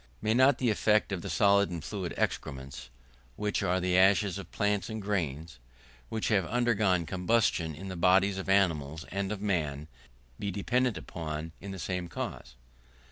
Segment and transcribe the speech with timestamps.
[0.19, 2.89] May not the effect of the solid and fluid excrements,
[3.35, 5.59] which are the ashes of plants and grains,
[6.09, 9.87] which have undergone combustion in the bodies of animals and of man,
[10.39, 12.55] be dependent upon the same cause?